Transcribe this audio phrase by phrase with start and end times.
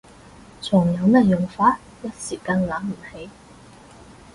[0.63, 1.77] 仲有咩用法？
[2.01, 3.29] 一時間諗唔起